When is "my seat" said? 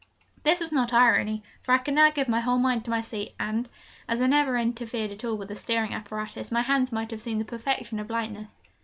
2.89-3.35